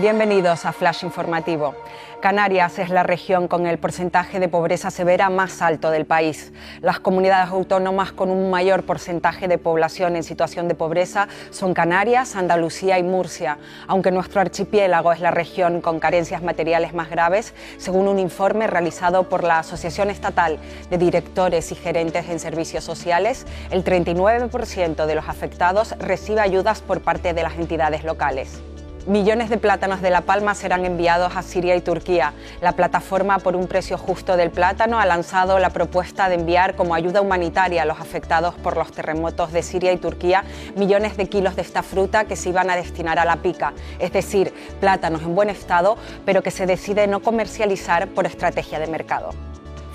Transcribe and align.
Bienvenidos 0.00 0.64
a 0.64 0.72
Flash 0.72 1.02
Informativo. 1.02 1.74
Canarias 2.20 2.78
es 2.78 2.88
la 2.88 3.02
región 3.02 3.48
con 3.48 3.66
el 3.66 3.78
porcentaje 3.78 4.38
de 4.38 4.48
pobreza 4.48 4.92
severa 4.92 5.28
más 5.28 5.60
alto 5.60 5.90
del 5.90 6.06
país. 6.06 6.52
Las 6.82 7.00
comunidades 7.00 7.50
autónomas 7.50 8.12
con 8.12 8.30
un 8.30 8.48
mayor 8.48 8.84
porcentaje 8.84 9.48
de 9.48 9.58
población 9.58 10.14
en 10.14 10.22
situación 10.22 10.68
de 10.68 10.76
pobreza 10.76 11.26
son 11.50 11.74
Canarias, 11.74 12.36
Andalucía 12.36 12.96
y 13.00 13.02
Murcia, 13.02 13.58
aunque 13.88 14.12
nuestro 14.12 14.40
archipiélago 14.40 15.10
es 15.10 15.18
la 15.18 15.32
región 15.32 15.80
con 15.80 15.98
carencias 15.98 16.44
materiales 16.44 16.94
más 16.94 17.10
graves, 17.10 17.52
según 17.78 18.06
un 18.06 18.20
informe 18.20 18.68
realizado 18.68 19.28
por 19.28 19.42
la 19.42 19.58
Asociación 19.58 20.10
Estatal 20.10 20.60
de 20.90 20.98
Directores 20.98 21.72
y 21.72 21.74
Gerentes 21.74 22.28
en 22.28 22.38
Servicios 22.38 22.84
Sociales, 22.84 23.46
el 23.72 23.82
39% 23.82 25.06
de 25.06 25.14
los 25.16 25.28
afectados 25.28 25.96
recibe 25.98 26.40
ayudas 26.40 26.82
por 26.82 27.00
parte 27.00 27.34
de 27.34 27.42
las 27.42 27.56
entidades 27.56 28.04
locales. 28.04 28.62
Millones 29.08 29.48
de 29.48 29.56
plátanos 29.56 30.02
de 30.02 30.10
La 30.10 30.20
Palma 30.20 30.54
serán 30.54 30.84
enviados 30.84 31.34
a 31.34 31.40
Siria 31.40 31.74
y 31.74 31.80
Turquía. 31.80 32.34
La 32.60 32.72
plataforma 32.72 33.38
por 33.38 33.56
un 33.56 33.66
precio 33.66 33.96
justo 33.96 34.36
del 34.36 34.50
plátano 34.50 35.00
ha 35.00 35.06
lanzado 35.06 35.58
la 35.58 35.70
propuesta 35.70 36.28
de 36.28 36.34
enviar 36.34 36.76
como 36.76 36.94
ayuda 36.94 37.22
humanitaria 37.22 37.84
a 37.84 37.86
los 37.86 38.00
afectados 38.00 38.54
por 38.56 38.76
los 38.76 38.92
terremotos 38.92 39.50
de 39.50 39.62
Siria 39.62 39.94
y 39.94 39.96
Turquía 39.96 40.44
millones 40.76 41.16
de 41.16 41.26
kilos 41.26 41.56
de 41.56 41.62
esta 41.62 41.82
fruta 41.82 42.26
que 42.26 42.36
se 42.36 42.50
iban 42.50 42.68
a 42.68 42.76
destinar 42.76 43.18
a 43.18 43.24
la 43.24 43.36
pica, 43.36 43.72
es 43.98 44.12
decir, 44.12 44.52
plátanos 44.78 45.22
en 45.22 45.34
buen 45.34 45.48
estado, 45.48 45.96
pero 46.26 46.42
que 46.42 46.50
se 46.50 46.66
decide 46.66 47.06
no 47.06 47.20
comercializar 47.20 48.08
por 48.08 48.26
estrategia 48.26 48.78
de 48.78 48.88
mercado. 48.88 49.30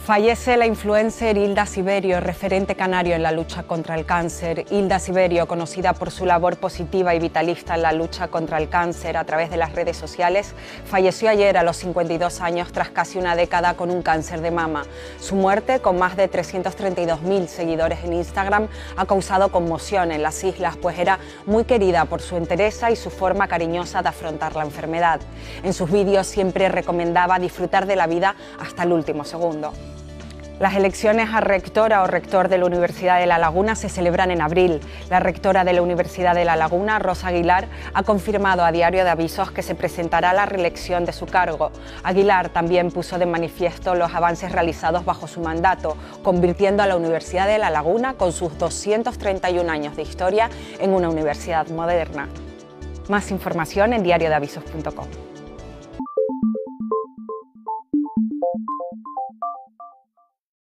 Fallece 0.06 0.58
la 0.58 0.66
influencer 0.66 1.38
Hilda 1.38 1.66
Siberio, 1.66 2.20
referente 2.20 2.76
canario 2.76 3.16
en 3.16 3.24
la 3.24 3.32
lucha 3.32 3.64
contra 3.64 3.96
el 3.96 4.06
cáncer. 4.06 4.66
Hilda 4.70 5.00
Siberio, 5.00 5.48
conocida 5.48 5.94
por 5.94 6.12
su 6.12 6.26
labor 6.26 6.58
positiva 6.58 7.16
y 7.16 7.20
vitalista 7.20 7.76
en 7.76 7.84
la 7.84 7.94
lucha 7.94 8.28
contra 8.28 8.58
el 8.58 8.68
cáncer 8.68 9.16
a 9.16 9.24
través 9.24 9.50
de 9.50 9.56
las 9.56 9.72
redes 9.72 9.96
sociales, 9.96 10.56
falleció 10.84 11.30
ayer 11.30 11.58
a 11.58 11.64
los 11.64 11.78
52 11.78 12.42
años 12.42 12.74
tras 12.74 12.90
casi 12.90 13.18
una 13.18 13.38
década 13.38 13.76
con 13.76 13.90
un 13.90 14.02
cáncer 14.02 14.42
de 14.42 14.52
mama. 14.52 14.84
Su 15.22 15.36
muerte, 15.36 15.80
con 15.80 15.98
más 15.98 16.18
de 16.18 16.30
332.000 16.30 17.48
seguidores 17.48 18.04
en 18.04 18.12
Instagram, 18.12 18.68
ha 18.98 19.06
causado 19.06 19.54
conmoción 19.54 20.12
en 20.12 20.22
las 20.22 20.44
islas, 20.44 20.76
pues 20.76 21.00
era 21.00 21.18
muy 21.46 21.64
querida 21.64 22.04
por 22.04 22.22
su 22.22 22.36
entereza 22.36 22.92
y 22.92 22.98
su 22.98 23.10
forma 23.10 23.48
cariñosa 23.48 24.02
de 24.02 24.10
afrontar 24.10 24.54
la 24.54 24.64
enfermedad. 24.64 25.22
En 25.64 25.72
sus 25.72 25.90
vídeos 25.90 26.28
siempre 26.28 26.68
recomendaba 26.68 27.40
disfrutar 27.40 27.86
de 27.86 27.96
la 27.96 28.06
vida 28.06 28.36
hasta 28.60 28.84
el 28.84 28.92
último 28.92 29.24
segundo. 29.24 29.72
Las 30.60 30.76
elecciones 30.76 31.30
a 31.34 31.42
rectora 31.42 32.04
o 32.04 32.08
rector 32.08 32.48
de 32.48 32.60
la 32.60 32.66
Universidad 32.66 33.20
de 33.20 33.26
La 33.26 33.40
Laguna 33.40 33.76
se 33.76 33.90
celebran 33.90 34.30
en 34.30 34.40
abril. 34.40 34.82
La 35.10 35.20
rectora 35.20 35.64
de 35.64 35.74
la 35.74 35.82
Universidad 35.82 36.36
de 36.36 36.46
La 36.46 36.56
Laguna, 36.56 37.00
Rosa 37.00 37.30
Aguilar, 37.30 37.68
ha 37.94 38.04
confirmado 38.04 38.64
a 38.64 38.72
Diario 38.72 39.04
de 39.04 39.10
Avisos 39.10 39.52
que 39.52 39.64
se 39.64 39.74
presentará 39.74 40.32
la 40.32 40.46
reelección 40.46 41.06
de 41.06 41.12
su 41.12 41.26
cargo. 41.26 41.72
Aguilar 42.04 42.50
también 42.50 42.92
puso 42.92 43.18
de 43.18 43.26
manifiesto 43.26 43.96
los 43.96 44.14
avances 44.14 44.52
realizados 44.52 45.06
bajo 45.06 45.28
su 45.28 45.42
mandato, 45.42 45.98
convirtiendo 46.22 46.84
a 46.84 46.88
la 46.88 46.98
Universidad 46.98 47.48
de 47.48 47.58
La 47.58 47.72
Laguna, 47.72 48.14
con 48.14 48.32
sus 48.32 48.56
231 48.60 49.72
años 49.72 49.96
de 49.96 50.04
historia, 50.04 50.52
en 50.80 50.94
una 50.94 51.10
universidad 51.10 51.68
moderna. 51.70 52.30
Más 53.10 53.32
información 53.32 53.94
en 53.94 54.04
diariodeavisos.com. 54.04 55.08